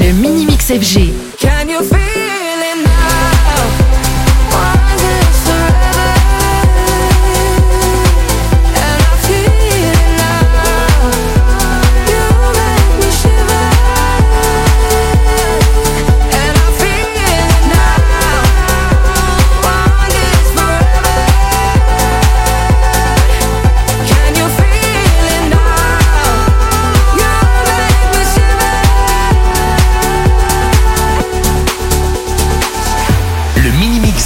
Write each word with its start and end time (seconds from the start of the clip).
Le 0.00 0.10
mini-mix 0.14 0.68
FG. 0.70 1.21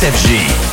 FG. 0.07 0.66